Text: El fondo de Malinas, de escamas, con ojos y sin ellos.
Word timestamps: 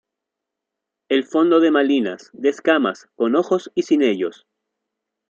El 1.09 1.25
fondo 1.27 1.59
de 1.59 1.69
Malinas, 1.69 2.31
de 2.33 2.49
escamas, 2.49 3.07
con 3.15 3.35
ojos 3.35 3.71
y 3.75 3.83
sin 3.83 4.01
ellos. 4.01 4.47